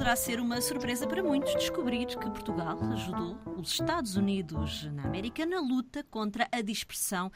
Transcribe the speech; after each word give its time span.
poderá 0.00 0.16
ser 0.16 0.40
uma 0.40 0.62
surpresa 0.62 1.06
para 1.06 1.22
muitos 1.22 1.52
descobrir 1.56 2.06
que 2.06 2.30
Portugal 2.30 2.82
ajudou 2.90 3.38
os 3.58 3.72
Estados 3.72 4.16
Unidos 4.16 4.84
na 4.94 5.04
América 5.04 5.44
na 5.44 5.60
luta 5.60 6.02
contra 6.04 6.48
a 6.50 6.62
dispersão 6.62 7.30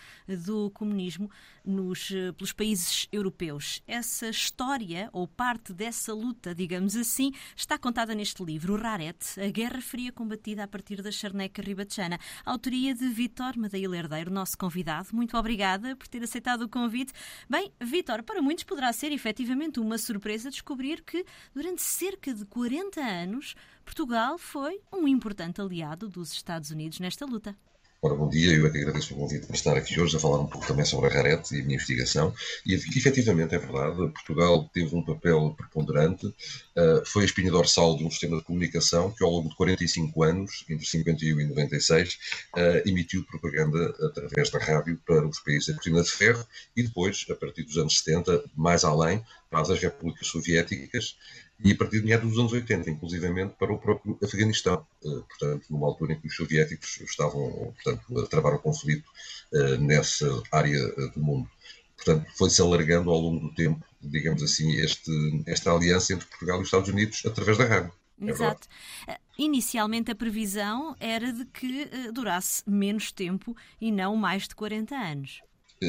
do 0.46 0.70
comunismo 0.70 1.30
nos, 1.62 2.08
pelos 2.08 2.54
países 2.54 3.06
europeus. 3.12 3.82
Essa 3.86 4.30
história, 4.30 5.10
ou 5.12 5.28
parte 5.28 5.74
dessa 5.74 6.14
luta, 6.14 6.54
digamos 6.54 6.96
assim, 6.96 7.32
está 7.54 7.76
contada 7.76 8.14
neste 8.14 8.42
livro, 8.42 8.80
Rarete, 8.80 9.38
A 9.38 9.50
Guerra 9.50 9.82
Fria 9.82 10.10
Combatida 10.10 10.64
a 10.64 10.68
partir 10.68 11.02
da 11.02 11.12
Charneca 11.12 11.60
Ribatejana, 11.60 12.18
autoria 12.46 12.94
de 12.94 13.06
Vítor 13.10 13.58
Madeira 13.58 13.94
Herdeiro, 13.94 14.30
nosso 14.30 14.56
convidado. 14.56 15.08
Muito 15.12 15.36
obrigada 15.36 15.94
por 15.96 16.08
ter 16.08 16.22
aceitado 16.22 16.62
o 16.62 16.68
convite. 16.70 17.12
Bem, 17.46 17.70
Vítor, 17.78 18.22
para 18.22 18.40
muitos 18.40 18.64
poderá 18.64 18.90
ser 18.90 19.12
efetivamente 19.12 19.78
uma 19.78 19.98
surpresa 19.98 20.48
descobrir 20.48 21.02
que 21.02 21.26
durante 21.54 21.82
cerca 21.82 22.32
de 22.32 22.53
40 22.54 23.00
anos 23.00 23.56
Portugal 23.84 24.38
foi 24.38 24.80
um 24.92 25.08
importante 25.08 25.60
aliado 25.60 26.08
dos 26.08 26.32
Estados 26.32 26.70
Unidos 26.70 27.00
nesta 27.00 27.26
luta. 27.26 27.56
Ora, 28.00 28.14
bom 28.14 28.28
dia, 28.28 28.54
eu 28.54 28.66
é 28.66 28.70
que 28.70 28.78
agradeço 28.78 29.14
o 29.14 29.16
convite 29.16 29.46
para 29.46 29.56
estar 29.56 29.76
aqui 29.76 29.98
hoje 29.98 30.16
a 30.16 30.20
falar 30.20 30.38
um 30.38 30.46
pouco 30.46 30.66
também 30.66 30.84
sobre 30.84 31.08
a 31.08 31.12
Rarete 31.12 31.54
e 31.54 31.60
a 31.60 31.64
minha 31.64 31.76
investigação. 31.76 32.34
E 32.66 32.74
efetivamente 32.74 33.54
é 33.54 33.58
verdade, 33.58 33.96
Portugal 33.96 34.70
teve 34.72 34.94
um 34.94 35.02
papel 35.02 35.54
preponderante, 35.56 36.26
uh, 36.26 37.04
foi 37.06 37.22
a 37.22 37.24
espinha 37.24 37.50
dorsal 37.50 37.96
de 37.96 38.04
um 38.04 38.10
sistema 38.10 38.36
de 38.36 38.44
comunicação 38.44 39.10
que 39.10 39.24
ao 39.24 39.30
longo 39.30 39.48
de 39.48 39.56
45 39.56 40.22
anos, 40.22 40.64
entre 40.68 40.86
51 40.86 41.40
e 41.40 41.44
96, 41.46 42.14
uh, 42.14 42.58
eh, 42.58 42.82
emitiu 42.84 43.24
propaganda 43.24 43.94
através 44.02 44.50
da 44.50 44.58
rádio 44.58 45.00
para 45.06 45.26
os 45.26 45.40
países 45.40 45.68
da 45.68 45.72
cortina 45.72 46.02
de 46.02 46.10
ferro 46.10 46.46
e 46.76 46.82
depois, 46.82 47.24
a 47.30 47.34
partir 47.34 47.62
dos 47.62 47.78
anos 47.78 47.98
70, 48.00 48.44
mais 48.54 48.84
além, 48.84 49.24
para 49.54 49.72
as 49.72 49.80
repúblicas 49.80 50.26
soviéticas 50.26 51.16
e 51.64 51.70
a 51.70 51.76
partir 51.76 52.00
de 52.00 52.06
meados 52.06 52.28
dos 52.28 52.38
anos 52.38 52.52
80, 52.52 52.90
inclusivamente 52.90 53.54
para 53.56 53.72
o 53.72 53.78
próprio 53.78 54.18
Afeganistão, 54.22 54.84
eh, 55.04 55.22
portanto, 55.28 55.66
numa 55.70 55.86
altura 55.86 56.14
em 56.14 56.20
que 56.20 56.26
os 56.26 56.34
soviéticos 56.34 57.00
estavam, 57.00 57.72
portanto, 57.74 58.20
a 58.20 58.26
travar 58.26 58.54
o 58.54 58.58
conflito 58.58 59.08
eh, 59.52 59.76
nessa 59.78 60.42
área 60.50 60.76
eh, 60.76 61.08
do 61.14 61.22
mundo. 61.22 61.48
Portanto, 61.96 62.26
foi-se 62.36 62.60
alargando 62.60 63.10
ao 63.10 63.18
longo 63.20 63.48
do 63.48 63.54
tempo, 63.54 63.80
digamos 64.02 64.42
assim, 64.42 64.72
este, 64.72 65.12
esta 65.46 65.70
aliança 65.70 66.12
entre 66.12 66.26
Portugal 66.26 66.58
e 66.58 66.62
os 66.62 66.66
Estados 66.66 66.88
Unidos 66.88 67.22
através 67.24 67.56
da 67.56 67.64
rádio. 67.64 67.92
É 68.20 68.30
Exato. 68.30 68.68
É 69.06 69.18
Inicialmente 69.38 70.10
a 70.10 70.14
previsão 70.14 70.96
era 70.98 71.32
de 71.32 71.44
que 71.46 71.88
durasse 72.12 72.62
menos 72.68 73.10
tempo 73.10 73.56
e 73.80 73.90
não 73.90 74.16
mais 74.16 74.46
de 74.46 74.54
40 74.54 74.94
anos. 74.94 75.40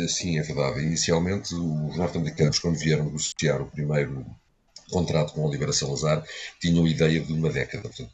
Sim, 0.08 0.38
é 0.38 0.41
verdade. 0.41 0.81
Inicialmente, 0.81 1.53
os 1.55 1.95
norte-americanos, 1.95 2.59
quando 2.59 2.78
vieram 2.78 3.05
negociar 3.05 3.61
o 3.61 3.72
primeiro 3.72 4.25
contrato 4.89 5.33
com 5.33 5.45
Oliveira 5.45 5.73
Salazar, 5.73 6.25
tinham 6.59 6.88
ideia 6.88 7.19
de 7.19 7.31
uma 7.31 7.50
década. 7.50 7.83
Portanto, 7.83 8.11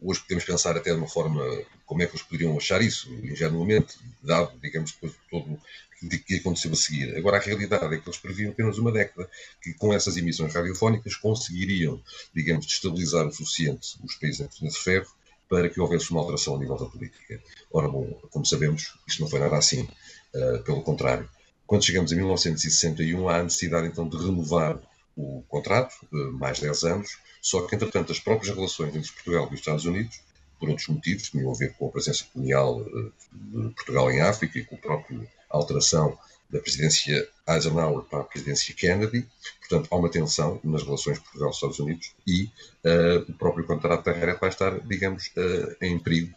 hoje 0.00 0.20
podemos 0.20 0.44
pensar 0.44 0.76
até 0.76 0.90
de 0.90 0.96
uma 0.96 1.08
forma 1.08 1.42
como 1.84 2.02
é 2.02 2.06
que 2.06 2.12
eles 2.12 2.22
poderiam 2.22 2.56
achar 2.56 2.80
isso, 2.82 3.12
ingenuamente, 3.14 3.96
dado, 4.22 4.58
digamos, 4.60 4.92
depois 4.92 5.12
de 5.12 5.18
todo 5.30 5.60
o 6.02 6.08
que 6.08 6.36
aconteceu 6.36 6.72
a 6.72 6.76
seguir. 6.76 7.16
Agora, 7.16 7.38
a 7.38 7.40
realidade 7.40 7.94
é 7.94 7.98
que 7.98 8.08
eles 8.08 8.18
previam 8.18 8.52
apenas 8.52 8.78
uma 8.78 8.92
década, 8.92 9.28
que 9.62 9.72
com 9.74 9.92
essas 9.92 10.16
emissões 10.16 10.54
radiofónicas 10.54 11.14
conseguiriam, 11.16 12.02
digamos, 12.34 12.66
destabilizar 12.66 13.26
o 13.26 13.32
suficiente 13.32 13.96
os 14.02 14.14
países 14.16 14.40
cortina 14.40 14.70
de 14.70 14.78
ferro 14.78 15.10
para 15.48 15.68
que 15.68 15.80
houvesse 15.80 16.10
uma 16.10 16.20
alteração 16.20 16.56
a 16.56 16.58
nível 16.58 16.76
da 16.76 16.86
política. 16.86 17.40
Ora, 17.72 17.88
bom, 17.88 18.10
como 18.30 18.44
sabemos, 18.44 18.98
isto 19.06 19.22
não 19.22 19.28
foi 19.28 19.40
nada 19.40 19.56
assim. 19.56 19.88
Uh, 20.34 20.62
pelo 20.64 20.82
contrário, 20.82 21.28
quando 21.66 21.84
chegamos 21.84 22.12
a 22.12 22.16
1961, 22.16 23.28
há 23.28 23.38
a 23.38 23.42
necessidade 23.42 23.88
então 23.88 24.08
de 24.08 24.16
renovar 24.16 24.78
o 25.16 25.42
contrato, 25.48 25.94
mais 26.10 26.60
10 26.60 26.84
anos, 26.84 27.18
só 27.40 27.62
que, 27.62 27.74
entretanto, 27.74 28.12
as 28.12 28.20
próprias 28.20 28.54
relações 28.54 28.94
entre 28.94 29.10
Portugal 29.12 29.48
e 29.50 29.54
os 29.54 29.60
Estados 29.60 29.84
Unidos, 29.84 30.20
por 30.60 30.68
outros 30.68 30.88
motivos, 30.88 31.30
tinham 31.30 31.50
a 31.50 31.54
ver 31.54 31.74
com 31.74 31.88
a 31.88 31.90
presença 31.90 32.24
colonial 32.32 32.80
eh, 32.80 33.10
de 33.32 33.74
Portugal 33.74 34.10
em 34.10 34.20
África 34.20 34.58
e 34.58 34.64
com 34.64 34.74
a 34.74 34.78
própria 34.78 35.26
alteração 35.48 36.18
da 36.50 36.60
presidência 36.60 37.28
Eisenhower 37.48 38.04
para 38.04 38.20
a 38.20 38.24
presidência 38.24 38.74
Kennedy, 38.74 39.26
portanto, 39.60 39.88
há 39.90 39.96
uma 39.96 40.10
tensão 40.10 40.60
nas 40.62 40.82
relações 40.82 41.18
Portugal-Estados 41.18 41.78
Unidos 41.78 42.14
e 42.26 42.44
uh, 42.84 43.28
o 43.28 43.34
próprio 43.34 43.66
contrato 43.66 44.04
da 44.04 44.12
Rarete 44.12 44.40
vai 44.40 44.50
estar, 44.50 44.78
digamos, 44.80 45.26
uh, 45.36 45.76
em 45.80 45.98
perigo, 45.98 46.34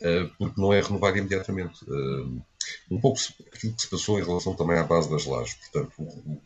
uh, 0.00 0.30
porque 0.38 0.60
não 0.60 0.72
é 0.72 0.80
renovado 0.80 1.18
imediatamente. 1.18 1.84
um 2.90 3.00
pouco 3.00 3.18
aquilo 3.52 3.74
que 3.74 3.82
se 3.82 3.88
passou 3.88 4.18
em 4.18 4.24
relação 4.24 4.54
também 4.54 4.78
à 4.78 4.84
base 4.84 5.10
das 5.10 5.26
lajes. 5.26 5.54
Portanto, 5.54 5.92
o, 5.98 6.40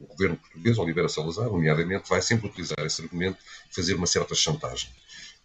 o, 0.00 0.06
governo 0.08 0.36
português, 0.36 0.78
Oliveira 0.78 1.08
Salazar, 1.08 1.46
nomeadamente, 1.46 2.08
vai 2.08 2.20
sempre 2.20 2.46
utilizar 2.48 2.80
esse 2.84 3.02
argumento 3.02 3.38
e 3.70 3.74
fazer 3.74 3.94
uma 3.94 4.06
certa 4.06 4.34
chantagem. 4.34 4.90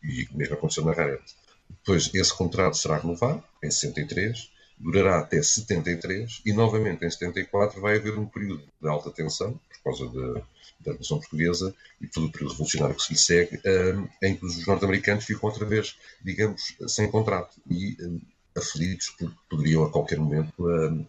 E 0.04 0.28
mesmo 0.32 0.56
aconteceu 0.56 0.84
na 0.84 0.92
Rarete. 0.92 1.36
Depois, 1.70 2.14
esse 2.14 2.34
contrato 2.34 2.78
será 2.78 2.98
renovado 2.98 3.44
em 3.64 3.70
63, 3.72 4.50
durará 4.78 5.20
até 5.20 5.42
73 5.42 6.42
e, 6.46 6.54
novamente, 6.54 7.06
em 7.06 7.10
74 7.10 7.80
vai 7.80 7.98
haver 7.98 8.18
um 8.18 8.26
período 8.26 8.64
de 8.82 8.88
alta 8.88 9.10
tensão, 9.10 9.60
por 9.70 9.84
causa 9.84 10.06
da, 10.08 10.34
da 10.34 10.92
Revolução 10.92 11.20
Portuguesa 11.20 11.74
e 12.02 12.08
todo 12.08 12.28
o 12.28 12.32
período 12.32 12.52
revolucionário 12.52 12.96
que 12.96 13.04
se 13.04 13.14
lhe 13.14 13.20
segue, 13.20 13.62
um, 13.66 14.08
em 14.22 14.36
que 14.36 14.46
os 14.46 14.66
norte-americanos 14.66 15.26
ficam 15.26 15.50
outra 15.50 15.66
vez, 15.66 15.98
digamos, 16.22 16.76
sem 16.88 17.10
contrato 17.10 17.56
e 17.70 17.98
um, 18.02 18.20
aflitos 18.56 19.10
porque 19.18 19.36
poderiam 19.50 19.84
a 19.84 19.92
qualquer 19.92 20.20
momento 20.20 20.54
um, 20.60 21.06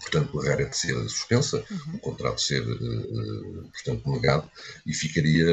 portanto, 0.00 0.40
a 0.40 0.50
área 0.50 0.66
de 0.66 0.76
ser 0.76 0.94
suspensa, 1.08 1.64
uhum. 1.70 1.94
o 1.94 1.98
contrato 1.98 2.40
ser, 2.40 2.64
portanto, 3.72 4.10
negado 4.10 4.50
e 4.86 4.94
ficaria 4.94 5.46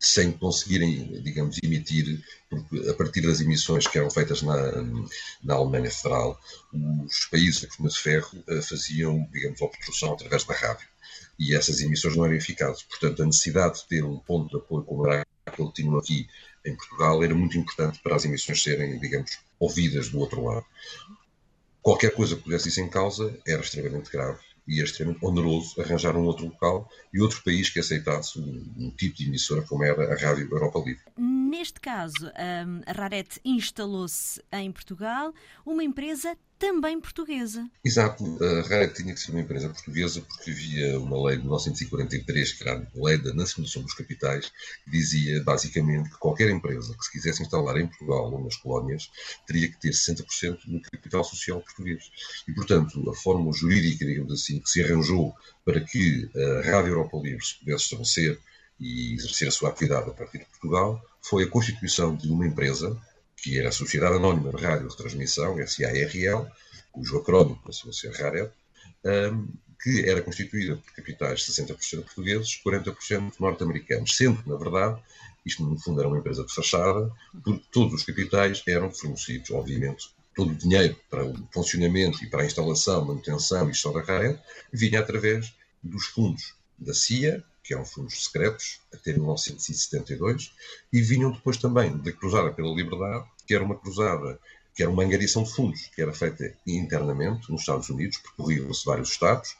sem 0.00 0.32
conseguirem, 0.32 1.20
digamos, 1.22 1.58
emitir, 1.62 2.24
porque 2.48 2.88
a 2.88 2.94
partir 2.94 3.20
das 3.20 3.40
emissões 3.40 3.86
que 3.86 3.98
eram 3.98 4.10
feitas 4.10 4.40
na, 4.40 4.56
na 5.44 5.54
Alemanha 5.54 5.90
Federal, 5.90 6.40
os 6.72 7.26
países 7.26 7.60
da 7.60 7.88
de 7.88 7.98
ferro 7.98 8.42
uh, 8.48 8.62
faziam, 8.62 9.28
digamos, 9.30 9.60
obstrução 9.60 10.14
através 10.14 10.44
da 10.44 10.54
rádio. 10.54 10.88
E 11.38 11.54
essas 11.54 11.80
emissões 11.80 12.16
não 12.16 12.24
eram 12.24 12.34
eficazes. 12.34 12.82
Portanto, 12.82 13.22
a 13.22 13.26
necessidade 13.26 13.80
de 13.80 13.88
ter 13.88 14.04
um 14.04 14.18
ponto 14.18 14.48
de 14.48 14.56
apoio 14.56 14.84
como 14.84 15.06
era 15.06 15.26
aquele 15.44 15.68
que 15.68 15.82
tinham 15.82 15.98
aqui 15.98 16.26
em 16.64 16.74
Portugal 16.74 17.22
era 17.22 17.34
muito 17.34 17.58
importante 17.58 18.00
para 18.02 18.16
as 18.16 18.24
emissões 18.24 18.62
serem, 18.62 18.98
digamos, 18.98 19.38
ouvidas 19.58 20.08
do 20.08 20.18
outro 20.18 20.44
lado 20.44 20.64
qualquer 21.82 22.14
coisa 22.14 22.36
que 22.36 22.42
pudesse 22.42 22.68
isso 22.68 22.80
em 22.80 22.88
causa 22.88 23.38
era 23.46 23.62
extremamente 23.62 24.10
grave 24.10 24.38
e 24.66 24.78
era 24.78 24.88
extremamente 24.88 25.24
oneroso 25.24 25.80
arranjar 25.80 26.16
um 26.16 26.24
outro 26.24 26.46
local 26.46 26.88
e 27.12 27.20
outro 27.20 27.42
país 27.42 27.70
que 27.70 27.80
aceitasse 27.80 28.38
um, 28.38 28.72
um 28.76 28.90
tipo 28.90 29.16
de 29.16 29.26
emissora 29.26 29.62
como 29.62 29.84
era 29.84 30.12
a 30.12 30.16
Rádio 30.16 30.48
Europa 30.50 30.78
Livre. 30.78 31.02
Neste 31.50 31.80
caso, 31.80 32.30
a 32.86 32.92
Rarete 32.92 33.40
instalou-se 33.44 34.40
em 34.52 34.70
Portugal, 34.70 35.34
uma 35.66 35.82
empresa 35.82 36.38
também 36.60 37.00
portuguesa. 37.00 37.68
Exato, 37.84 38.22
a 38.40 38.68
Rarete 38.68 39.02
tinha 39.02 39.12
que 39.12 39.18
ser 39.18 39.32
uma 39.32 39.40
empresa 39.40 39.68
portuguesa 39.68 40.20
porque 40.20 40.52
havia 40.52 41.00
uma 41.00 41.20
lei 41.26 41.38
de 41.38 41.42
1943, 41.42 42.52
que 42.52 42.68
era 42.68 42.78
a 42.78 43.04
Lei 43.04 43.18
da 43.18 43.34
Nacionalização 43.34 43.82
dos 43.82 43.94
Capitais, 43.94 44.52
que 44.84 44.90
dizia 44.92 45.42
basicamente 45.42 46.10
que 46.10 46.18
qualquer 46.18 46.50
empresa 46.50 46.94
que 46.96 47.04
se 47.04 47.10
quisesse 47.10 47.42
instalar 47.42 47.78
em 47.78 47.88
Portugal 47.88 48.32
ou 48.32 48.44
nas 48.44 48.54
colónias 48.54 49.10
teria 49.44 49.66
que 49.66 49.80
ter 49.80 49.90
60% 49.90 50.60
do 50.66 50.80
capital 50.82 51.24
social 51.24 51.60
português. 51.62 52.12
E, 52.46 52.52
portanto, 52.52 53.10
a 53.10 53.14
forma 53.16 53.52
jurídica, 53.52 54.06
digamos 54.06 54.32
assim, 54.32 54.60
que 54.60 54.70
se 54.70 54.84
arranjou 54.84 55.34
para 55.64 55.80
que 55.80 56.30
a 56.32 56.70
Rádio 56.70 56.90
Europa 56.90 57.16
Livre 57.16 57.44
se 57.44 57.58
pudesse 57.58 57.82
estabelecer 57.82 58.38
e 58.80 59.14
exercer 59.14 59.48
a 59.48 59.50
sua 59.50 59.68
atividade 59.68 60.08
a 60.08 60.12
partir 60.14 60.38
de 60.38 60.46
Portugal 60.46 61.04
foi 61.20 61.44
a 61.44 61.48
constituição 61.48 62.16
de 62.16 62.28
uma 62.30 62.46
empresa 62.46 62.98
que 63.36 63.58
era 63.58 63.68
a 63.68 63.72
Sociedade 63.72 64.16
Anónima 64.16 64.50
de 64.50 64.62
Rádio 64.62 64.88
Retransmissão, 64.88 65.56
SARL, 65.66 66.50
cujo 66.92 67.18
acrónimo 67.18 67.60
passou 67.64 67.90
a 67.90 67.92
ser 67.92 68.12
RARET, 68.12 68.50
um, 69.04 69.48
que 69.82 70.08
era 70.08 70.20
constituída 70.20 70.76
por 70.76 70.92
capitais 70.94 71.46
60% 71.46 72.02
portugueses, 72.02 72.60
40% 72.64 73.32
norte-americanos, 73.40 74.14
sendo 74.14 74.42
na 74.46 74.56
verdade, 74.56 75.00
isto 75.44 75.64
no 75.64 75.78
fundo 75.78 76.00
era 76.00 76.08
uma 76.08 76.18
empresa 76.18 76.44
de 76.44 76.52
fachada, 76.52 77.10
porque 77.42 77.64
todos 77.72 77.94
os 77.94 78.02
capitais 78.02 78.62
eram 78.66 78.90
fornecidos, 78.90 79.50
obviamente, 79.50 80.10
todo 80.36 80.50
o 80.52 80.54
dinheiro 80.54 80.96
para 81.08 81.24
o 81.24 81.48
funcionamento 81.52 82.22
e 82.22 82.28
para 82.28 82.42
a 82.42 82.46
instalação, 82.46 83.06
manutenção 83.06 83.68
e 83.68 83.72
gestão 83.72 83.92
da 83.92 84.02
RARET 84.02 84.38
vinha 84.72 85.00
através 85.00 85.54
dos 85.82 86.06
fundos 86.06 86.54
da 86.78 86.92
CIA, 86.92 87.42
que 87.70 87.74
eram 87.74 87.84
fundos 87.84 88.24
secretos, 88.24 88.80
até 88.92 89.12
1972, 89.12 90.52
e 90.92 91.00
vinham 91.00 91.30
depois 91.30 91.56
também 91.56 91.96
da 91.98 92.10
Cruzada 92.10 92.50
pela 92.50 92.74
Liberdade, 92.74 93.24
que 93.46 93.54
era 93.54 93.62
uma 93.62 93.78
cruzada, 93.78 94.40
que 94.74 94.82
era 94.82 94.90
uma 94.90 95.04
angariação 95.04 95.44
de 95.44 95.52
fundos, 95.52 95.86
que 95.94 96.02
era 96.02 96.12
feita 96.12 96.52
internamente 96.66 97.48
nos 97.48 97.60
Estados 97.60 97.88
Unidos, 97.88 98.16
percorriam-se 98.16 98.84
vários 98.84 99.10
estados, 99.10 99.50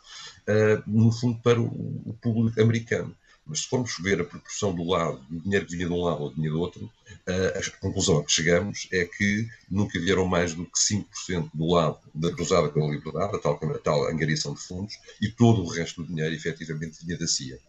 uh, 0.49 0.83
no 0.89 1.13
fundo 1.13 1.39
para 1.39 1.61
o, 1.61 1.67
o, 1.67 2.19
público 2.21 2.61
americano. 2.61 3.15
Mas 3.47 3.61
se 3.61 3.69
formos 3.69 3.97
ver 4.01 4.21
a 4.21 4.25
proporção 4.25 4.75
do 4.75 4.83
lado, 4.83 5.25
do 5.31 5.41
dinheiro 5.43 5.67
que 5.67 5.77
vinha 5.77 5.87
de 5.87 5.93
um 5.93 6.03
lado 6.03 6.21
ou 6.21 6.35
dinheiro 6.35 6.57
do 6.57 6.61
outro, 6.63 6.85
uh, 6.85 7.59
a 7.59 7.79
conclusão 7.79 8.19
a 8.19 8.25
que 8.25 8.33
chegamos 8.33 8.89
é 8.91 9.05
que 9.05 9.49
nunca 9.71 10.01
vieram 10.01 10.27
mais 10.27 10.53
do 10.53 10.65
que 10.65 10.77
5% 10.77 11.49
do 11.55 11.69
lado 11.69 12.01
da 12.13 12.33
Cruzada 12.33 12.71
pela 12.71 12.91
Liberdade, 12.91 13.37
a 13.37 13.39
tal, 13.39 13.55
a 13.55 13.79
tal 13.79 14.09
angariação 14.09 14.53
de 14.53 14.61
fundos, 14.61 14.99
e 15.23 15.31
todo 15.31 15.63
o 15.63 15.69
resto 15.69 16.03
do 16.03 16.09
dinheiro 16.09 16.35
efetivamente 16.35 17.07
vinha 17.07 17.17
da 17.17 17.29
CIA. 17.29 17.61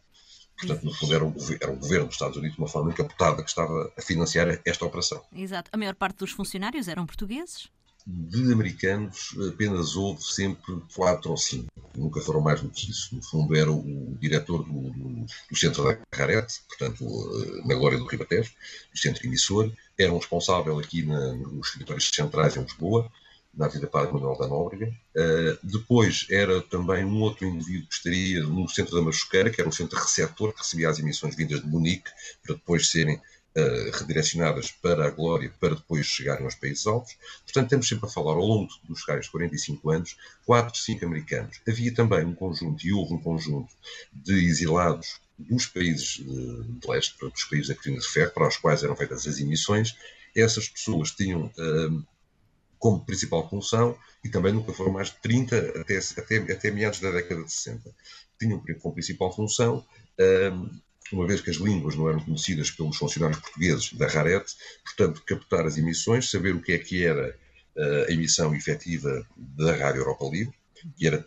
Portanto, 0.62 0.84
no 0.84 0.94
fundo, 0.94 1.14
era 1.14 1.26
o, 1.26 1.36
era 1.60 1.72
o 1.72 1.76
governo 1.76 2.06
dos 2.06 2.16
Estados 2.16 2.38
Unidos, 2.38 2.56
de 2.56 2.62
uma 2.62 2.68
forma 2.68 2.92
encapotada, 2.92 3.44
que 3.44 3.50
estava 3.50 3.92
a 3.98 4.02
financiar 4.02 4.62
esta 4.64 4.86
operação. 4.86 5.22
Exato. 5.36 5.70
A 5.74 5.78
maior 5.78 5.96
parte 5.96 6.18
dos 6.18 6.32
funcionários 6.32 6.88
eram 6.88 7.06
portugueses? 7.06 7.70
De 8.06 8.52
americanos, 8.52 9.36
apenas 9.48 9.96
houve 9.96 10.24
sempre 10.24 10.82
quatro 10.96 11.32
ou 11.32 11.38
cinco. 11.38 11.68
Nunca 11.96 12.20
foram 12.22 12.42
mais 12.42 12.62
do 12.62 12.70
que 12.70 12.90
isso. 12.90 13.16
No 13.16 13.22
fundo, 13.22 13.56
era 13.56 13.72
o 13.72 14.18
diretor 14.20 14.64
do, 14.64 14.90
do, 14.90 15.26
do 15.50 15.56
Centro 15.56 15.84
da 15.84 15.96
Carrete, 16.10 16.62
portanto, 16.68 17.04
eh, 17.04 17.68
na 17.68 17.76
Glória 17.76 18.00
do 18.00 18.08
Ribatejo, 18.08 18.54
o 18.94 18.98
centro 18.98 19.26
emissor. 19.26 19.72
Era 20.00 20.12
um 20.12 20.18
responsável 20.18 20.80
aqui 20.80 21.04
na, 21.04 21.34
nos 21.34 21.68
escritórios 21.68 22.10
centrais 22.12 22.58
em 22.58 22.64
Lisboa, 22.64 23.12
na 23.54 23.66
Avenida 23.66 23.88
Padre 23.88 24.14
Manuel 24.14 24.38
da 24.38 24.48
Nóbrega. 24.48 24.88
Uh, 25.16 25.58
depois 25.62 26.26
era 26.30 26.62
também 26.62 27.04
um 27.04 27.22
outro 27.22 27.46
indivíduo 27.46 27.88
que 27.88 27.94
estaria 27.94 28.44
no 28.44 28.68
centro 28.70 28.96
da 28.96 29.02
Machuqueira, 29.02 29.50
que 29.50 29.60
era 29.60 29.70
um 29.70 29.74
centro 29.74 30.00
receptor, 30.00 30.54
que 30.54 30.60
recebia 30.60 30.90
as 30.90 31.00
emissões 31.00 31.36
vindas 31.36 31.62
de 31.62 31.68
Munique, 31.68 32.10
para 32.44 32.56
depois 32.56 32.90
serem 32.90 33.16
uh, 33.16 33.92
redirecionadas 33.98 34.72
para 34.72 35.06
a 35.06 35.10
Glória, 35.10 35.54
para 35.60 35.76
depois 35.76 36.06
chegarem 36.06 36.46
aos 36.46 36.56
Países 36.56 36.88
Altos. 36.88 37.18
Portanto, 37.44 37.70
temos 37.70 37.88
sempre 37.88 38.08
a 38.08 38.12
falar, 38.12 38.34
ao 38.34 38.46
longo 38.46 38.72
dos 38.88 39.06
tais 39.06 39.28
45 39.28 39.90
anos, 39.90 40.18
4, 40.46 40.80
5 40.80 41.06
americanos. 41.06 41.62
Havia 41.68 41.94
também 41.94 42.26
um 42.26 42.34
conjunto, 42.34 42.86
e 42.86 42.94
houve 42.94 43.14
um 43.14 43.22
conjunto, 43.22 43.74
de 44.14 44.46
exilados 44.46 45.20
dos 45.38 45.66
países 45.66 46.20
de, 46.20 46.64
de 46.64 46.88
leste, 46.88 47.18
dos 47.20 47.44
países 47.46 47.68
da 47.68 47.74
cortina 47.74 48.00
de 48.00 48.08
ferro, 48.08 48.32
para 48.32 48.48
os 48.48 48.58
quais 48.58 48.84
eram 48.84 48.96
feitas 48.96 49.28
as 49.28 49.40
emissões. 49.40 49.96
Essas 50.36 50.70
pessoas 50.70 51.12
tinham 51.12 51.52
uh, 51.58 52.06
como 52.82 53.06
principal 53.06 53.48
função, 53.48 53.96
e 54.26 54.30
também 54.30 54.52
nunca 54.52 54.74
foram 54.74 54.92
mais 54.92 55.10
de 55.10 55.18
30 55.22 55.80
até, 55.80 56.00
até, 56.18 56.38
até 56.52 56.72
meados 56.72 57.00
da 57.00 57.12
década 57.12 57.44
de 57.44 57.54
60. 57.54 57.94
Tinham 58.40 58.60
como 58.82 58.96
principal 58.96 59.32
função, 59.32 59.86
uma 61.14 61.28
vez 61.28 61.42
que 61.42 61.52
as 61.52 61.58
línguas 61.58 61.96
não 61.96 62.10
eram 62.10 62.20
conhecidas 62.20 62.72
pelos 62.72 62.98
funcionários 62.98 63.40
portugueses 63.40 63.94
da 63.94 64.08
Rarete, 64.08 64.56
portanto, 64.84 65.22
captar 65.28 65.68
as 65.68 65.78
emissões, 65.78 66.32
saber 66.32 66.56
o 66.56 66.62
que 66.62 66.72
é 66.72 66.80
que 66.80 67.06
era 67.06 67.38
a 68.08 68.12
emissão 68.12 68.56
efetiva 68.56 69.28
da 69.38 69.76
Rádio 69.76 70.02
Europa 70.02 70.26
Livre, 70.26 70.54
que 70.98 71.06
era 71.06 71.24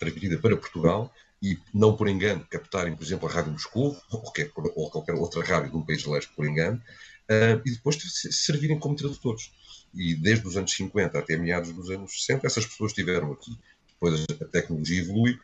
transmitida 0.00 0.38
para 0.38 0.56
Portugal, 0.56 1.12
e 1.40 1.56
não 1.72 1.96
por 1.96 2.08
engano 2.08 2.44
captarem, 2.50 2.96
por 2.96 3.04
exemplo, 3.04 3.28
a 3.28 3.32
Rádio 3.32 3.52
Moscou 3.52 3.96
ou 4.10 4.90
qualquer 4.90 5.14
outra 5.14 5.44
rádio 5.44 5.70
de 5.70 5.76
um 5.76 5.82
país 5.82 6.02
de 6.02 6.08
leste 6.08 6.32
por 6.34 6.48
engano, 6.48 6.82
e 7.28 7.70
depois 7.70 7.96
servirem 8.12 8.78
como 8.78 8.96
tradutores 8.96 9.50
e 9.94 10.14
desde 10.14 10.46
os 10.46 10.56
anos 10.56 10.72
50 10.72 11.18
até 11.18 11.36
meados 11.36 11.72
dos 11.72 11.90
anos 11.90 12.12
60, 12.24 12.46
essas 12.46 12.66
pessoas 12.66 12.92
estiveram 12.92 13.32
aqui. 13.32 13.56
Depois 13.88 14.24
a 14.40 14.44
tecnologia 14.44 15.00
evolui 15.00 15.38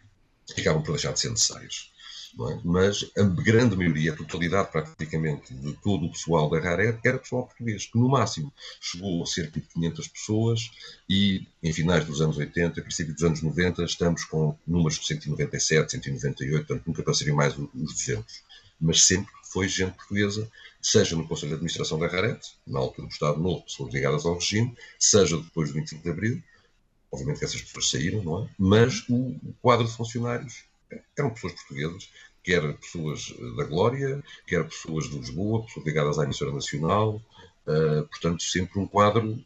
acabam 0.58 0.82
por 0.82 0.92
deixar 0.92 1.12
de 1.12 1.20
ser 1.20 1.30
necessárias. 1.30 1.90
É? 2.34 2.60
Mas 2.64 3.10
a 3.16 3.22
grande 3.22 3.76
maioria, 3.76 4.12
a 4.12 4.16
totalidade 4.16 4.70
praticamente 4.70 5.52
de 5.52 5.72
todo 5.74 6.06
o 6.06 6.10
pessoal 6.10 6.48
da 6.48 6.58
Raret 6.58 6.98
era 7.04 7.18
pessoal 7.18 7.46
português, 7.46 7.86
que 7.86 7.98
no 7.98 8.08
máximo 8.08 8.52
chegou 8.80 9.22
a 9.22 9.26
cerca 9.26 9.60
de 9.60 9.66
500 9.66 10.08
pessoas 10.08 10.70
e 11.08 11.46
em 11.62 11.72
finais 11.72 12.06
dos 12.06 12.22
anos 12.22 12.38
80, 12.38 12.80
a 12.80 12.82
princípio 12.82 13.12
dos 13.12 13.22
anos 13.22 13.42
90, 13.42 13.84
estamos 13.84 14.24
com 14.24 14.56
números 14.66 14.98
de 14.98 15.06
197, 15.06 15.90
198, 15.92 16.66
portanto 16.66 16.86
nunca 16.86 17.02
passaria 17.02 17.34
mais 17.34 17.54
os 17.56 17.68
200. 17.72 18.42
Mas 18.80 19.04
sempre 19.04 19.30
foi 19.52 19.68
gente 19.68 19.92
portuguesa 19.92 20.50
seja 20.80 21.14
no 21.14 21.26
Conselho 21.26 21.50
de 21.50 21.54
Administração 21.54 21.98
da 21.98 22.08
Rarete, 22.08 22.52
na 22.66 22.80
altura 22.80 23.06
do 23.06 23.12
Estado 23.12 23.40
Novo, 23.40 23.62
pessoas 23.62 23.92
ligadas 23.94 24.24
ao 24.24 24.34
regime, 24.34 24.76
seja 24.98 25.36
depois 25.36 25.68
do 25.68 25.74
25 25.74 26.02
de 26.02 26.10
Abril, 26.10 26.42
obviamente 27.10 27.38
que 27.38 27.44
essas 27.44 27.62
pessoas 27.62 27.90
saíram, 27.90 28.22
não 28.22 28.44
é? 28.44 28.48
Mas 28.58 29.04
o 29.08 29.38
quadro 29.60 29.86
de 29.86 29.92
funcionários 29.92 30.64
eram 31.16 31.30
pessoas 31.30 31.52
portuguesas, 31.52 32.10
quer 32.42 32.76
pessoas 32.78 33.32
da 33.56 33.64
Glória, 33.64 34.22
quer 34.46 34.64
pessoas 34.64 35.08
de 35.08 35.18
Lisboa, 35.18 35.64
pessoas 35.64 35.86
ligadas 35.86 36.18
à 36.18 36.24
emissora 36.24 36.52
nacional, 36.52 37.22
uh, 37.66 38.06
portanto, 38.08 38.42
sempre 38.42 38.80
um 38.80 38.86
quadro 38.86 39.42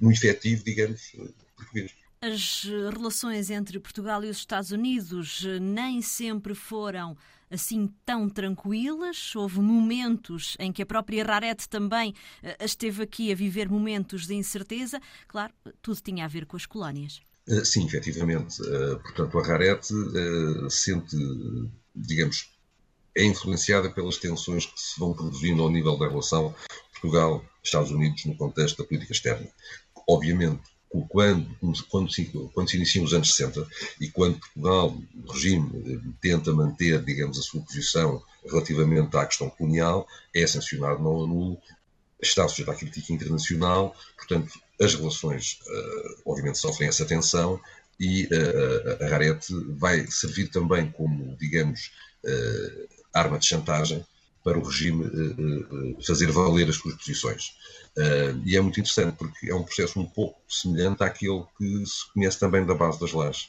um 0.00 0.10
efetivo, 0.10 0.64
digamos, 0.64 1.12
português. 1.56 1.92
As 2.22 2.62
relações 2.94 3.50
entre 3.50 3.80
Portugal 3.80 4.22
e 4.22 4.30
os 4.30 4.36
Estados 4.36 4.70
Unidos 4.70 5.44
nem 5.60 6.00
sempre 6.00 6.54
foram 6.54 7.16
assim 7.50 7.92
tão 8.06 8.28
tranquilas. 8.28 9.34
Houve 9.34 9.58
momentos 9.58 10.56
em 10.60 10.72
que 10.72 10.82
a 10.82 10.86
própria 10.86 11.24
Rarete 11.24 11.68
também 11.68 12.14
eh, 12.40 12.56
esteve 12.64 13.02
aqui 13.02 13.32
a 13.32 13.34
viver 13.34 13.68
momentos 13.68 14.24
de 14.24 14.34
incerteza. 14.34 15.00
Claro, 15.26 15.52
tudo 15.82 16.00
tinha 16.00 16.24
a 16.24 16.28
ver 16.28 16.46
com 16.46 16.56
as 16.56 16.64
colónias. 16.64 17.20
Eh, 17.48 17.64
sim, 17.64 17.84
efetivamente. 17.86 18.62
Eh, 18.62 18.94
portanto, 19.02 19.38
a 19.40 19.44
Rarete 19.44 19.92
sente, 20.70 21.16
digamos, 21.92 22.52
é 23.16 23.24
influenciada 23.24 23.90
pelas 23.90 24.18
tensões 24.18 24.64
que 24.64 24.80
se 24.80 25.00
vão 25.00 25.12
produzindo 25.12 25.60
ao 25.60 25.70
nível 25.70 25.98
da 25.98 26.08
relação 26.08 26.54
Portugal-Estados 26.92 27.90
Unidos 27.90 28.24
no 28.26 28.36
contexto 28.36 28.78
da 28.78 28.84
política 28.84 29.12
externa. 29.12 29.48
Obviamente, 30.08 30.62
quando, 31.08 31.56
quando, 31.88 32.12
se, 32.12 32.24
quando 32.52 32.70
se 32.70 32.76
iniciam 32.76 33.04
os 33.04 33.14
anos 33.14 33.34
60 33.34 33.66
e 34.00 34.08
quando 34.10 34.38
Portugal, 34.38 34.96
o 35.24 35.32
regime, 35.32 35.70
eh, 35.86 36.10
tenta 36.20 36.52
manter, 36.52 37.02
digamos, 37.02 37.38
a 37.38 37.42
sua 37.42 37.62
posição 37.62 38.22
relativamente 38.44 39.16
à 39.16 39.24
questão 39.24 39.48
colonial, 39.48 40.06
é 40.34 40.46
sancionado 40.46 41.02
não 41.02 41.14
ONU, 41.14 41.58
está 42.20 42.46
sujeito 42.46 42.70
à 42.70 42.74
crítica 42.74 43.12
internacional, 43.12 43.96
portanto, 44.16 44.52
as 44.80 44.94
relações, 44.94 45.58
uh, 45.66 46.22
obviamente, 46.26 46.58
sofrem 46.58 46.88
essa 46.88 47.04
tensão 47.04 47.60
e 47.98 48.24
uh, 48.26 49.04
a 49.04 49.08
Rarete 49.08 49.54
vai 49.70 50.06
servir 50.08 50.48
também 50.48 50.90
como, 50.90 51.36
digamos, 51.36 51.90
arma 53.12 53.36
de 53.36 53.46
chantagem 53.46 54.06
para 54.42 54.58
o 54.58 54.62
regime 54.62 55.04
fazer 56.06 56.30
valer 56.30 56.68
as 56.68 56.76
suas 56.76 56.94
posições. 56.94 57.54
E 58.44 58.56
é 58.56 58.60
muito 58.60 58.80
interessante 58.80 59.16
porque 59.16 59.50
é 59.50 59.54
um 59.54 59.62
processo 59.62 60.00
um 60.00 60.06
pouco 60.06 60.40
semelhante 60.48 61.02
àquele 61.02 61.44
que 61.56 61.86
se 61.86 62.12
conhece 62.12 62.38
também 62.38 62.64
da 62.64 62.74
base 62.74 62.98
das 62.98 63.12
leis. 63.12 63.48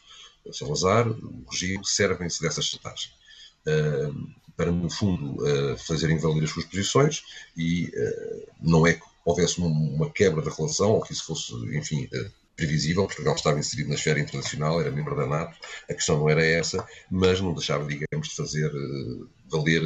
Salazar, 0.51 1.07
o 1.07 1.45
regime, 1.49 1.83
servem-se 1.85 2.41
dessa 2.41 2.61
chantagem 2.61 3.09
uh, 3.65 4.27
para, 4.57 4.71
no 4.71 4.89
fundo, 4.89 5.37
fazerem 5.87 6.17
valer 6.17 6.43
as 6.43 6.49
suas 6.49 6.65
posições 6.65 7.23
e 7.57 7.91
não 8.61 8.85
é 8.85 8.93
que 8.93 9.01
houvesse 9.25 9.59
uma 9.59 10.09
quebra 10.11 10.41
da 10.41 10.51
relação 10.51 10.91
ou 10.91 11.01
que 11.01 11.13
isso 11.13 11.25
fosse, 11.25 11.53
enfim, 11.75 12.07
previsível. 12.55 13.05
Portugal 13.05 13.33
estava 13.33 13.57
inserido 13.57 13.89
na 13.89 13.95
esfera 13.95 14.19
internacional, 14.19 14.79
era 14.79 14.91
membro 14.91 15.15
da 15.15 15.25
NATO, 15.25 15.57
a 15.89 15.93
questão 15.93 16.19
não 16.19 16.29
era 16.29 16.45
essa, 16.45 16.85
mas 17.09 17.41
não 17.41 17.53
deixava, 17.53 17.87
digamos, 17.87 18.27
de 18.27 18.35
fazer 18.35 18.71
valer 19.49 19.81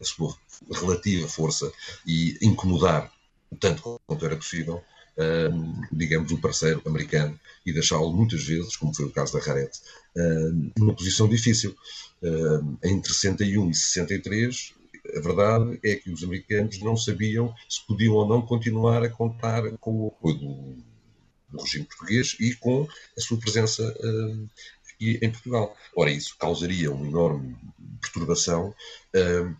a 0.00 0.04
sua 0.04 0.34
relativa 0.72 1.28
força 1.28 1.70
e 2.06 2.38
incomodar 2.42 3.12
tanto 3.60 4.00
quanto 4.06 4.26
era 4.26 4.36
possível, 4.36 4.82
uh, 5.16 5.86
digamos, 5.92 6.30
o 6.32 6.40
parceiro 6.40 6.82
americano 6.86 7.38
e 7.64 7.72
deixá-lo 7.72 8.12
muitas 8.12 8.44
vezes, 8.44 8.76
como 8.76 8.94
foi 8.94 9.06
o 9.06 9.10
caso 9.10 9.32
da 9.32 9.44
Rarete, 9.44 9.80
uh, 10.16 10.72
numa 10.78 10.94
posição 10.94 11.28
difícil. 11.28 11.74
Uh, 12.22 12.78
entre 12.82 13.12
61 13.12 13.70
e 13.70 13.74
63, 13.74 14.74
a 15.16 15.20
verdade 15.20 15.78
é 15.84 15.96
que 15.96 16.10
os 16.10 16.22
americanos 16.22 16.80
não 16.80 16.96
sabiam 16.96 17.54
se 17.68 17.86
podiam 17.86 18.14
ou 18.14 18.26
não 18.26 18.42
continuar 18.42 19.02
a 19.02 19.10
contar 19.10 19.62
com 19.78 20.04
o 20.04 20.08
apoio 20.08 20.38
do, 20.38 20.76
do 21.50 21.62
regime 21.62 21.84
português 21.84 22.36
e 22.40 22.54
com 22.54 22.88
a 23.16 23.20
sua 23.20 23.38
presença 23.38 23.82
uh, 23.82 24.48
em 25.00 25.30
Portugal. 25.30 25.76
Ora, 25.94 26.10
isso 26.10 26.36
causaria 26.38 26.90
uma 26.90 27.06
enorme 27.06 27.56
perturbação 28.00 28.74
uh, 29.14 29.56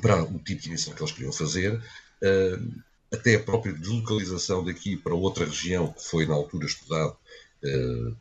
para 0.00 0.22
o 0.22 0.38
tipo 0.38 0.62
de 0.62 0.68
emissão 0.68 0.94
que 0.94 1.02
eles 1.02 1.12
queriam 1.12 1.32
fazer. 1.32 1.74
Uh, 2.22 2.82
até 3.12 3.36
a 3.36 3.40
própria 3.40 3.72
deslocalização 3.72 4.64
daqui 4.64 4.96
para 4.96 5.14
outra 5.14 5.44
região, 5.44 5.92
que 5.92 6.04
foi 6.04 6.26
na 6.26 6.34
altura 6.34 6.66
estudado 6.66 7.16
uh, 7.64 8.16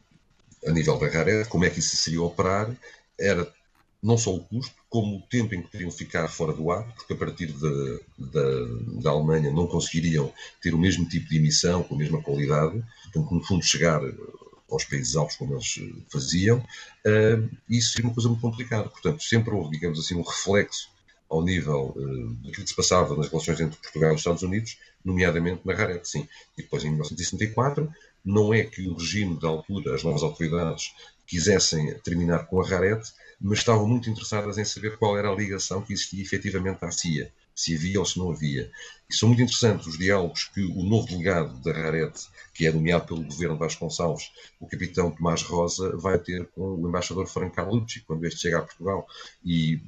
a 0.67 0.71
nível 0.71 0.97
da 0.97 1.07
Raré, 1.07 1.43
como 1.45 1.65
é 1.65 1.69
que 1.69 1.79
isso 1.79 1.95
seria 1.95 2.21
operar, 2.21 2.71
era 3.19 3.51
não 4.01 4.17
só 4.17 4.35
o 4.35 4.39
custo, 4.39 4.75
como 4.89 5.17
o 5.17 5.21
tempo 5.21 5.55
em 5.55 5.61
que 5.61 5.71
teriam 5.71 5.89
ficar 5.89 6.27
fora 6.27 6.53
do 6.53 6.69
ar, 6.69 6.83
porque 6.95 7.13
a 7.13 7.15
partir 7.15 7.47
de, 7.47 7.99
de, 8.17 9.01
da 9.01 9.11
Alemanha 9.11 9.49
não 9.49 9.65
conseguiriam 9.65 10.31
ter 10.61 10.73
o 10.73 10.77
mesmo 10.77 11.07
tipo 11.07 11.29
de 11.29 11.37
emissão, 11.37 11.83
com 11.83 11.95
a 11.95 11.97
mesma 11.97 12.21
qualidade, 12.21 12.83
portanto, 13.03 13.33
no 13.33 13.43
fundo, 13.43 13.63
chegar 13.63 14.01
aos 14.69 14.83
países 14.83 15.15
altos 15.15 15.37
como 15.37 15.53
eles 15.53 15.79
faziam, 16.11 16.57
uh, 16.57 17.49
isso 17.69 17.93
seria 17.93 18.07
uma 18.07 18.13
coisa 18.13 18.27
muito 18.27 18.41
complicada. 18.41 18.89
Portanto, 18.89 19.23
sempre 19.23 19.53
houve, 19.53 19.71
digamos 19.71 19.99
assim, 19.99 20.15
um 20.15 20.21
reflexo 20.21 20.89
ao 21.29 21.43
nível 21.43 21.93
uh, 21.95 22.33
daquilo 22.35 22.63
que 22.63 22.69
se 22.69 22.75
passava 22.75 23.15
nas 23.15 23.29
relações 23.29 23.59
entre 23.59 23.79
Portugal 23.79 24.11
e 24.11 24.13
os 24.13 24.21
Estados 24.21 24.43
Unidos, 24.43 24.77
nomeadamente 25.03 25.61
na 25.65 25.73
Rarete, 25.73 26.07
sim. 26.07 26.27
E 26.57 26.61
depois, 26.61 26.83
em 26.83 26.89
1964, 26.89 27.91
não 28.23 28.53
é 28.53 28.63
que 28.63 28.87
o 28.87 28.95
regime 28.95 29.39
da 29.39 29.47
altura, 29.47 29.95
as 29.95 30.03
novas 30.03 30.23
autoridades, 30.23 30.93
quisessem 31.25 31.93
terminar 31.99 32.45
com 32.45 32.61
a 32.61 32.67
Rarete, 32.67 33.11
mas 33.39 33.59
estavam 33.59 33.87
muito 33.87 34.09
interessadas 34.09 34.57
em 34.57 34.63
saber 34.63 34.97
qual 34.97 35.17
era 35.17 35.29
a 35.29 35.35
ligação 35.35 35.81
que 35.81 35.93
existia 35.93 36.21
efetivamente 36.21 36.83
à 36.85 36.91
CIA, 36.91 37.31
se 37.55 37.75
havia 37.75 37.99
ou 37.99 38.05
se 38.05 38.17
não 38.17 38.31
havia. 38.31 38.71
E 39.09 39.13
são 39.13 39.27
muito 39.27 39.41
interessantes 39.41 39.87
os 39.87 39.97
diálogos 39.97 40.45
que 40.45 40.61
o 40.61 40.83
novo 40.83 41.07
delegado 41.07 41.61
da 41.61 41.73
Rarete, 41.73 42.27
que 42.53 42.65
é 42.65 42.71
nomeado 42.71 43.05
pelo 43.05 43.23
governo 43.23 43.57
Vasconcelos, 43.57 44.31
o 44.59 44.67
capitão 44.67 45.11
Tomás 45.11 45.41
Rosa, 45.43 45.95
vai 45.97 46.17
ter 46.17 46.47
com 46.51 46.75
o 46.75 46.87
embaixador 46.87 47.27
Franco 47.27 47.55
Carlucci, 47.55 48.01
quando 48.01 48.25
este 48.25 48.41
chega 48.41 48.59
a 48.59 48.63
Portugal. 48.63 49.05
E 49.43 49.81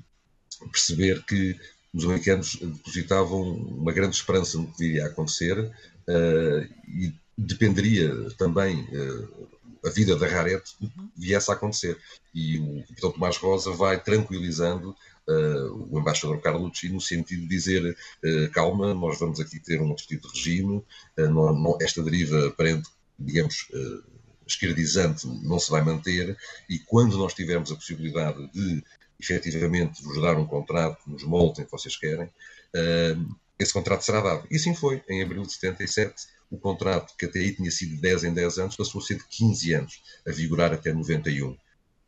perceber 0.71 1.23
que 1.23 1.57
os 1.95 2.03
americanos 2.03 2.57
depositavam 2.61 3.41
uma 3.41 3.93
grande 3.93 4.17
esperança 4.17 4.57
no 4.57 4.67
que 4.67 4.79
viria 4.79 5.05
a 5.05 5.07
acontecer 5.07 5.57
uh, 5.57 6.73
e 6.87 7.13
dependeria 7.37 8.29
também 8.37 8.81
uh, 8.81 9.47
a 9.85 9.89
vida 9.89 10.15
da 10.15 10.27
Rarete 10.27 10.73
viesse 11.15 11.49
a 11.49 11.53
acontecer. 11.53 11.97
E 12.33 12.59
o 12.59 12.83
capitão 12.87 13.11
Tomás 13.11 13.37
Rosa 13.37 13.71
vai 13.71 14.01
tranquilizando 14.01 14.89
uh, 15.27 15.87
o 15.89 15.99
embaixador 15.99 16.41
Carlucci 16.41 16.89
no 16.89 16.99
sentido 16.99 17.43
de 17.43 17.47
dizer 17.47 17.97
calma, 18.51 18.93
nós 18.93 19.17
vamos 19.17 19.39
aqui 19.39 19.59
ter 19.59 19.79
um 19.79 19.89
outro 19.89 20.05
tipo 20.05 20.27
de 20.27 20.33
regime, 20.33 20.83
não, 21.17 21.53
não, 21.53 21.77
esta 21.79 22.03
deriva 22.03 22.47
aparente, 22.47 22.89
digamos, 23.17 23.69
esquerdizante 24.47 25.27
não 25.27 25.59
se 25.59 25.71
vai 25.71 25.81
manter 25.83 26.37
e 26.69 26.77
quando 26.79 27.17
nós 27.17 27.33
tivermos 27.33 27.71
a 27.71 27.75
possibilidade 27.75 28.47
de 28.51 28.83
efetivamente 29.19 30.03
vos 30.03 30.21
dar 30.21 30.37
um 30.37 30.45
contrato 30.45 30.99
nos 31.07 31.23
moldes 31.23 31.65
que 31.65 31.71
vocês 31.71 31.95
querem, 31.95 32.25
uh, 32.25 33.35
esse 33.57 33.73
contrato 33.73 34.03
será 34.03 34.21
dado. 34.21 34.47
E 34.51 34.55
assim 34.55 34.75
foi. 34.75 35.01
Em 35.09 35.23
abril 35.23 35.43
de 35.43 35.53
77, 35.53 36.27
o 36.51 36.57
contrato, 36.57 37.15
que 37.17 37.25
até 37.25 37.39
aí 37.39 37.55
tinha 37.55 37.71
sido 37.71 37.99
10 37.99 38.25
em 38.25 38.33
10 38.33 38.57
anos, 38.59 38.75
passou 38.75 39.01
a 39.01 39.03
ser 39.03 39.17
de 39.17 39.25
15 39.29 39.73
anos, 39.73 40.03
a 40.27 40.31
vigorar 40.31 40.73
até 40.73 40.93
91. 40.93 41.57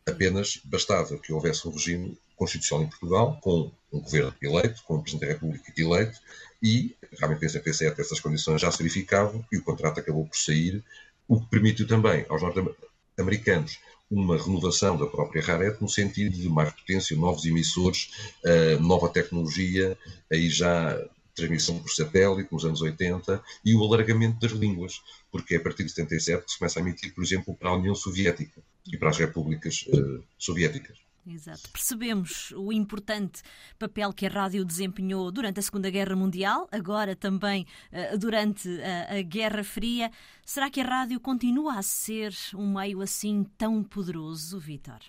Apenas 0.05 0.59
bastava 0.63 1.17
que 1.17 1.33
houvesse 1.33 1.67
um 1.67 1.71
regime 1.71 2.17
constitucional 2.35 2.85
em 2.85 2.89
Portugal, 2.89 3.39
com 3.41 3.71
um 3.91 3.99
governo 3.99 4.33
eleito, 4.41 4.83
com 4.83 4.95
um 4.95 5.01
Presidente 5.01 5.27
da 5.27 5.33
República 5.33 5.73
eleito, 5.77 6.19
e 6.61 6.95
realmente 7.17 7.45
em 7.45 7.49
77 7.49 7.99
essas 7.99 8.19
condições 8.19 8.61
já 8.61 8.71
se 8.71 8.77
verificavam 8.77 9.45
e 9.51 9.57
o 9.57 9.63
contrato 9.63 9.99
acabou 9.99 10.25
por 10.25 10.37
sair, 10.37 10.83
o 11.27 11.39
que 11.39 11.49
permitiu 11.49 11.87
também 11.87 12.25
aos 12.29 12.41
norte-americanos 12.41 13.79
uma 14.09 14.37
renovação 14.37 14.97
da 14.97 15.05
própria 15.05 15.41
Raret 15.41 15.77
no 15.81 15.89
sentido 15.89 16.35
de 16.35 16.47
mais 16.49 16.71
potência, 16.71 17.15
novos 17.15 17.45
emissores, 17.45 18.11
uh, 18.45 18.81
nova 18.81 19.09
tecnologia, 19.09 19.97
aí 20.31 20.49
já 20.49 20.97
transmissão 21.35 21.77
por 21.77 21.89
satélite 21.91 22.51
nos 22.51 22.65
anos 22.65 22.81
80 22.81 23.41
e 23.63 23.75
o 23.75 23.83
alargamento 23.83 24.39
das 24.39 24.51
línguas, 24.51 25.01
porque 25.31 25.53
é 25.53 25.57
a 25.57 25.61
partir 25.61 25.83
de 25.83 25.91
77 25.91 26.45
que 26.45 26.51
se 26.51 26.57
começa 26.57 26.79
a 26.79 26.81
emitir, 26.81 27.13
por 27.13 27.23
exemplo, 27.23 27.53
para 27.53 27.69
a 27.69 27.75
União 27.75 27.93
Soviética 27.93 28.59
e 28.91 28.97
para 28.97 29.09
as 29.09 29.17
repúblicas 29.17 29.85
uh, 29.87 30.23
soviéticas. 30.37 31.06
Exato. 31.29 31.69
Percebemos 31.71 32.51
o 32.51 32.71
importante 32.71 33.41
papel 33.77 34.13
que 34.13 34.25
a 34.25 34.29
rádio 34.29 34.63
desempenhou 34.63 35.29
durante 35.31 35.59
a 35.59 35.63
Segunda 35.63 35.89
Guerra 35.89 36.15
Mundial, 36.15 36.67
agora 36.71 37.15
também 37.15 37.65
uh, 37.91 38.17
durante 38.17 38.69
a, 38.81 39.17
a 39.17 39.21
Guerra 39.21 39.63
Fria. 39.63 40.09
Será 40.45 40.69
que 40.69 40.79
a 40.79 40.85
rádio 40.85 41.19
continua 41.19 41.77
a 41.77 41.81
ser 41.81 42.33
um 42.55 42.73
meio 42.73 43.01
assim 43.01 43.43
tão 43.57 43.83
poderoso, 43.83 44.57
Vítor? 44.57 44.99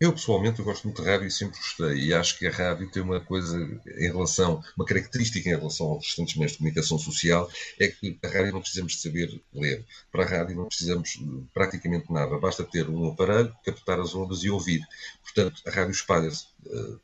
Eu, 0.00 0.14
pessoalmente, 0.14 0.58
eu 0.58 0.64
gosto 0.64 0.84
muito 0.84 1.02
de 1.02 1.08
rádio 1.08 1.26
e 1.26 1.30
sempre 1.30 1.58
gostei. 1.58 2.06
E 2.06 2.14
acho 2.14 2.38
que 2.38 2.46
a 2.46 2.50
rádio 2.50 2.90
tem 2.90 3.02
uma 3.02 3.20
coisa 3.20 3.58
em 3.98 4.06
relação, 4.06 4.64
uma 4.74 4.86
característica 4.86 5.46
em 5.46 5.52
relação 5.52 5.88
aos 5.88 6.06
restantes 6.06 6.36
meios 6.36 6.52
de 6.52 6.58
comunicação 6.58 6.98
social, 6.98 7.50
é 7.78 7.86
que 7.86 8.18
a 8.24 8.28
rádio 8.28 8.52
não 8.52 8.62
precisamos 8.62 8.94
de 8.94 8.98
saber 9.02 9.42
ler. 9.52 9.84
Para 10.10 10.24
a 10.24 10.26
rádio 10.26 10.56
não 10.56 10.68
precisamos 10.68 11.20
praticamente 11.52 12.10
nada. 12.10 12.38
Basta 12.38 12.64
ter 12.64 12.88
um 12.88 13.08
aparelho, 13.08 13.54
captar 13.62 14.00
as 14.00 14.14
ondas 14.14 14.42
e 14.42 14.48
ouvir. 14.48 14.80
Portanto, 15.22 15.60
a 15.66 15.70
rádio 15.70 15.92
espalha-se, 15.92 16.46
uh, 16.64 16.98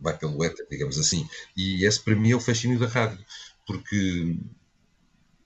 vai 0.00 0.18
pelo 0.18 0.42
éter, 0.42 0.66
digamos 0.68 0.98
assim. 0.98 1.24
E 1.56 1.84
esse, 1.84 2.00
para 2.00 2.16
mim, 2.16 2.32
é 2.32 2.34
o 2.34 2.40
fascínio 2.40 2.80
da 2.80 2.88
rádio. 2.88 3.24
Porque 3.64 4.36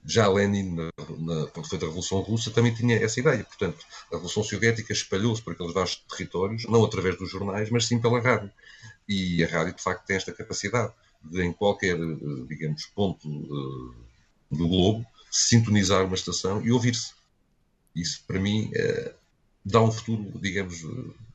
já 0.07 0.27
Lenin, 0.27 0.75
na, 1.19 1.47
quando 1.49 1.69
foi 1.69 1.79
da 1.79 1.87
Revolução 1.87 2.21
Russa, 2.21 2.51
também 2.51 2.75
tinha 2.75 2.97
essa 2.97 3.21
ideia. 3.21 3.45
Portanto, 3.45 3.85
a 4.11 4.15
Revolução 4.15 4.43
Soviética 4.43 4.93
espalhou-se 4.93 5.43
por 5.43 5.53
aqueles 5.53 5.73
vastos 5.73 6.05
territórios, 6.09 6.65
não 6.65 6.85
através 6.85 7.17
dos 7.17 7.31
jornais, 7.31 7.71
mas 7.71 7.87
sim 7.87 8.01
pela 8.01 8.21
rádio. 8.21 8.51
E 9.09 9.43
a 9.45 9.49
rádio, 9.49 9.75
de 9.75 9.83
facto, 9.83 10.07
tem 10.07 10.17
esta 10.17 10.33
capacidade 10.33 10.93
de, 11.23 11.43
em 11.43 11.53
qualquer, 11.53 11.97
eh, 11.97 12.17
digamos, 12.49 12.87
ponto 12.87 13.29
uh, 13.29 13.95
do 14.51 14.69
globo, 14.69 15.07
sintonizar 15.31 16.05
uma 16.05 16.15
estação 16.15 16.65
e 16.65 16.73
ouvir-se. 16.73 17.13
Isso, 17.95 18.23
para 18.27 18.39
mim, 18.39 18.71
é, 18.75 19.15
dá 19.65 19.83
um 19.83 19.91
futuro, 19.91 20.39
digamos, 20.41 20.83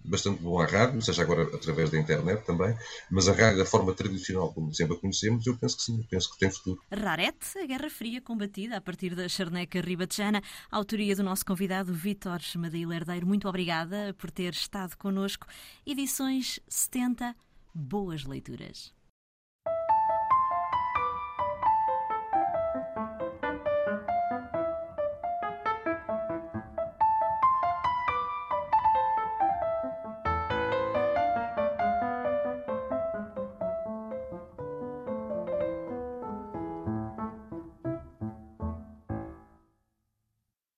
bastante 0.04 0.42
bom 0.42 0.60
à 0.60 0.66
rádio, 0.66 1.02
seja 1.02 1.22
agora 1.22 1.44
através 1.44 1.90
da 1.90 2.00
internet 2.00 2.46
também, 2.46 2.76
mas 3.12 3.28
a 3.28 3.34
rádio 3.34 3.60
da 3.60 3.66
forma 3.66 3.94
tradicional, 3.94 4.54
como 4.54 4.74
sempre 4.74 4.96
a 4.96 5.00
conhecemos, 5.00 5.46
eu 5.46 5.58
penso 5.58 5.78
que 5.78 5.84
sim, 5.84 5.98
eu 5.98 6.06
penso 6.10 6.32
que 6.32 6.40
tem 6.40 6.50
futuro. 6.50 6.82
Rarete, 6.92 7.58
a 7.58 7.66
Guerra 7.66 7.90
Fria 7.90 8.22
combatida 8.22 8.78
a 8.78 8.82
partir 8.82 9.16
da 9.16 9.28
charneca 9.28 9.82
ribatejana, 9.82 10.42
autoria 10.72 11.16
do 11.16 11.24
nosso 11.24 11.46
convidado 11.46 11.94
Vítor 11.94 12.40
Madeira 12.56 12.96
Herdeiro. 12.96 13.28
Muito 13.28 13.48
obrigada 13.48 14.14
por 14.18 14.32
ter 14.32 14.54
estado 14.54 14.96
connosco. 14.98 15.48
Edições 15.86 16.60
70, 16.68 17.36
boas 17.74 18.24
leituras. 18.24 18.97